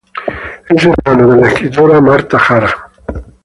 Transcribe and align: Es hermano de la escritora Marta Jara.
Es 0.67 0.83
hermano 0.83 1.31
de 1.31 1.41
la 1.41 1.47
escritora 1.49 2.01
Marta 2.01 2.39
Jara. 2.39 2.89